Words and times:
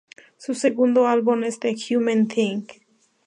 Su 0.37 0.55
segundo 0.55 1.05
álbum 1.05 1.43
es 1.43 1.59
"The 1.59 1.75
Human 1.91 2.27
Thing. 2.27 2.63